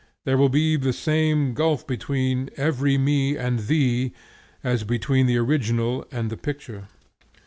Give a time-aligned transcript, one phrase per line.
[0.25, 4.13] There will be the same gulf between every me and thee
[4.63, 6.87] as between the original and the picture.